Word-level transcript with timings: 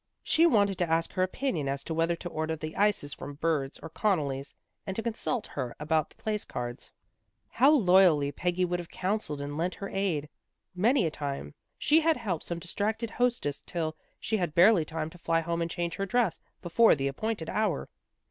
She 0.23 0.47
wanted 0.47 0.79
to 0.79 0.89
ask 0.89 1.13
her 1.13 1.21
opinion 1.21 1.69
as 1.69 1.83
to 1.83 1.93
whether 1.93 2.15
to 2.15 2.29
order 2.29 2.55
the 2.55 2.75
ices 2.75 3.13
from 3.13 3.35
Bird's 3.35 3.77
or 3.83 3.89
Connally's, 3.91 4.55
and 4.87 4.95
to 4.95 5.03
consult 5.03 5.45
her 5.45 5.75
about 5.79 6.09
the 6.09 6.15
place 6.15 6.43
cards. 6.43 6.91
How 7.49 7.69
loyally 7.71 8.31
Peggy 8.31 8.65
would 8.65 8.79
have 8.79 8.89
counselled 8.89 9.41
and 9.41 9.59
lent 9.59 9.75
her 9.75 9.89
aid. 9.89 10.27
Many 10.73 11.01
A 11.05 11.11
BELATED 11.11 11.21
INVITATION 11.21 11.21
263 11.21 11.29
a 11.29 11.49
time 11.51 11.53
she 11.77 12.01
had 12.01 12.17
helped 12.17 12.43
some 12.43 12.57
distracted 12.57 13.09
hostess 13.11 13.61
till 13.67 13.95
she 14.19 14.37
had 14.37 14.55
barely 14.55 14.85
time 14.85 15.11
to 15.11 15.19
fly 15.19 15.39
home 15.39 15.61
and 15.61 15.69
change 15.69 15.97
her 15.97 16.07
dress 16.07 16.39
before 16.63 16.95
the 16.95 17.07
appointed 17.07 17.47
hour. 17.51 17.87